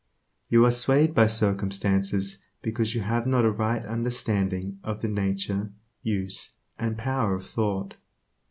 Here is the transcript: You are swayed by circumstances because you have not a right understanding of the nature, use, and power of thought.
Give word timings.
You 0.49 0.65
are 0.65 0.71
swayed 0.71 1.13
by 1.13 1.27
circumstances 1.27 2.39
because 2.63 2.95
you 2.95 3.01
have 3.01 3.27
not 3.27 3.45
a 3.45 3.51
right 3.51 3.85
understanding 3.85 4.79
of 4.83 5.01
the 5.03 5.07
nature, 5.07 5.69
use, 6.01 6.55
and 6.79 6.97
power 6.97 7.35
of 7.35 7.45
thought. 7.47 7.93